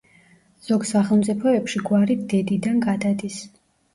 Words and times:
ზოგ 0.67 0.85
სახელმწიფოებში 0.91 1.83
გვარი 1.89 2.17
დედიდან 2.33 2.83
გადადის. 2.89 3.37